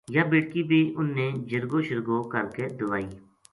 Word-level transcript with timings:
یاہ 0.13 0.29
بیٹکی 0.31 0.61
بھی 0.69 0.81
ان 0.97 1.05
نے 1.17 1.27
جرگو 1.49 1.79
شرگوکر 1.87 2.43
کے 2.55 2.65
دوائی 2.79 3.07